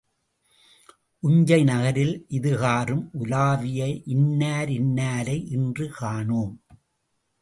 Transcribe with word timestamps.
உஞ்சை 1.23 1.59
நகரில் 1.63 2.25
இது 2.27 2.57
காறும் 2.57 3.05
உலாவிய 3.19 3.87
இன்னார் 4.05 4.69
இன்னாரை 4.69 5.37
இன்று 5.49 5.87
காணோம். 5.99 6.53